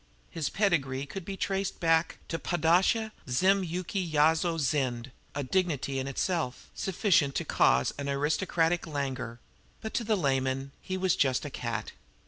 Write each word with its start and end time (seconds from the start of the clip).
His 0.31 0.49
pedigree 0.49 1.05
could 1.05 1.23
be 1.25 1.37
traced 1.37 1.79
directly 1.79 1.87
back 1.87 2.17
to 2.29 2.39
Padisha 2.39 3.11
Zim 3.29 3.63
Yuki 3.63 3.99
Yowsi 4.01 4.57
Zind 4.57 5.11
a 5.35 5.43
dignity, 5.43 5.99
in 5.99 6.07
itself, 6.07 6.71
sufficient 6.73 7.35
to 7.35 7.45
cause 7.45 7.93
an 7.99 8.09
aristocratic 8.09 8.87
languor; 8.87 9.39
but, 9.79 9.93
to 9.93 10.03
the 10.03 10.17
layman, 10.17 10.71
he 10.81 10.97
was 10.97 11.15
just 11.15 11.45
a 11.45 11.51
cat. 11.51 11.91